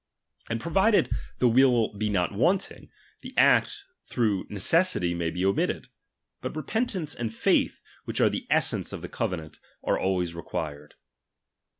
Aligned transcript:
And 0.49 0.59
provided 0.59 1.11
the 1.37 1.47
will 1.47 1.93
be 1.93 2.09
not 2.09 2.31
wanting, 2.31 2.89
the 3.21 3.37
act 3.37 3.83
through 4.03 4.47
necessity 4.49 5.13
may 5.13 5.29
be 5.29 5.45
omitted; 5.45 5.89
but 6.41 6.55
repentance 6.55 7.13
and 7.13 7.31
faith, 7.31 7.81
which 8.05 8.19
are 8.19 8.25
of 8.25 8.31
the 8.31 8.47
essence 8.49 8.93
of 8.93 9.03
the 9.03 9.07
covenant, 9.09 9.59
are 9.83 9.99
always 9.99 10.33
required. 10.33 10.95